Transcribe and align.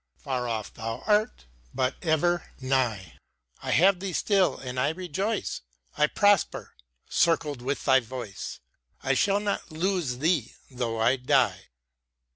Far 0.17 0.47
oif 0.47 0.73
thou 0.73 1.03
art, 1.05 1.45
but 1.75 1.93
ever 2.01 2.49
nigh; 2.59 3.19
I 3.61 3.69
have 3.69 3.99
thee 3.99 4.13
still, 4.13 4.57
and 4.57 4.79
I 4.79 4.89
rejoice; 4.89 5.61
I 5.95 6.07
prosper, 6.07 6.73
circled 7.07 7.61
with 7.61 7.85
thy 7.85 7.99
voice; 7.99 8.61
I 9.03 9.13
shall 9.13 9.39
not 9.39 9.71
lose 9.71 10.17
thee 10.17 10.55
tho' 10.71 10.99
I 10.99 11.17
die. 11.17 11.67